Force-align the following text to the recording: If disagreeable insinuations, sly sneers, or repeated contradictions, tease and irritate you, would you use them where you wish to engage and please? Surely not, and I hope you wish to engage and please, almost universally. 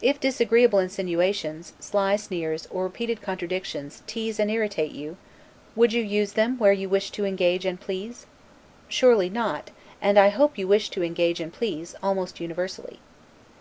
If 0.00 0.20
disagreeable 0.20 0.78
insinuations, 0.78 1.72
sly 1.80 2.14
sneers, 2.14 2.68
or 2.70 2.84
repeated 2.84 3.20
contradictions, 3.20 4.04
tease 4.06 4.38
and 4.38 4.48
irritate 4.48 4.92
you, 4.92 5.16
would 5.74 5.92
you 5.92 6.04
use 6.04 6.34
them 6.34 6.56
where 6.60 6.72
you 6.72 6.88
wish 6.88 7.10
to 7.10 7.24
engage 7.24 7.66
and 7.66 7.80
please? 7.80 8.26
Surely 8.86 9.28
not, 9.28 9.72
and 10.00 10.20
I 10.20 10.28
hope 10.28 10.56
you 10.56 10.68
wish 10.68 10.88
to 10.90 11.02
engage 11.02 11.40
and 11.40 11.52
please, 11.52 11.96
almost 12.00 12.38
universally. 12.38 13.00